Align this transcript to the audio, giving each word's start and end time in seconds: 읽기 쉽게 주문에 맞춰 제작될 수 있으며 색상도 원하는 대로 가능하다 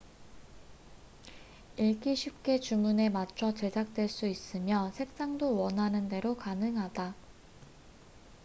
읽기 1.77 2.15
쉽게 2.15 2.59
주문에 2.59 3.09
맞춰 3.09 3.53
제작될 3.53 4.09
수 4.09 4.25
있으며 4.25 4.89
색상도 4.95 5.55
원하는 5.55 6.09
대로 6.09 6.35
가능하다 6.35 7.13